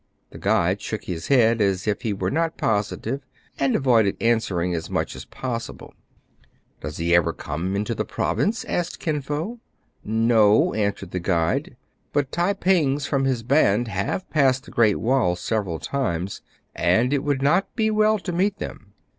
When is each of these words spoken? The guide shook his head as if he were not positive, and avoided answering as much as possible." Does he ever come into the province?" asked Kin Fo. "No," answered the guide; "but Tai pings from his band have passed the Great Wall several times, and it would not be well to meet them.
The 0.31 0.39
guide 0.39 0.81
shook 0.81 1.03
his 1.03 1.27
head 1.27 1.61
as 1.61 1.85
if 1.87 2.01
he 2.01 2.11
were 2.11 2.31
not 2.31 2.57
positive, 2.57 3.21
and 3.59 3.75
avoided 3.75 4.17
answering 4.19 4.73
as 4.73 4.89
much 4.89 5.15
as 5.15 5.25
possible." 5.25 5.93
Does 6.81 6.97
he 6.97 7.13
ever 7.13 7.33
come 7.33 7.75
into 7.75 7.93
the 7.93 8.03
province?" 8.03 8.65
asked 8.65 8.97
Kin 8.99 9.21
Fo. 9.21 9.59
"No," 10.03 10.73
answered 10.73 11.11
the 11.11 11.19
guide; 11.19 11.75
"but 12.13 12.31
Tai 12.31 12.53
pings 12.53 13.05
from 13.05 13.25
his 13.25 13.43
band 13.43 13.89
have 13.89 14.27
passed 14.31 14.65
the 14.65 14.71
Great 14.71 14.99
Wall 14.99 15.35
several 15.35 15.77
times, 15.77 16.41
and 16.75 17.13
it 17.13 17.23
would 17.23 17.43
not 17.43 17.75
be 17.75 17.91
well 17.91 18.17
to 18.17 18.31
meet 18.31 18.57
them. 18.57 18.93